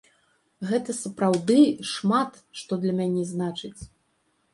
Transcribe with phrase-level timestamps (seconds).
[0.69, 1.57] Гэта сапраўды
[1.91, 3.81] шмат што для мяне значыць.